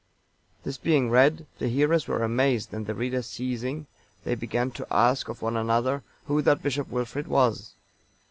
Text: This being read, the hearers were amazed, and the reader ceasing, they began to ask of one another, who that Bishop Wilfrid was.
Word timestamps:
This 0.63 0.79
being 0.79 1.11
read, 1.11 1.45
the 1.59 1.67
hearers 1.67 2.07
were 2.07 2.23
amazed, 2.23 2.73
and 2.73 2.87
the 2.87 2.95
reader 2.95 3.21
ceasing, 3.21 3.85
they 4.23 4.33
began 4.33 4.71
to 4.71 4.87
ask 4.89 5.29
of 5.29 5.43
one 5.43 5.55
another, 5.55 6.01
who 6.25 6.41
that 6.41 6.63
Bishop 6.63 6.89
Wilfrid 6.89 7.27
was. 7.27 7.75